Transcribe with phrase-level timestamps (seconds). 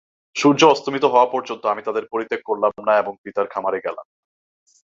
[0.35, 4.17] সূর্য অস্তমিত হওয়া পর্যন্ত আমি তাদের পরিত্যাগ করলাম না এবং পিতার খামারে গেলাম না।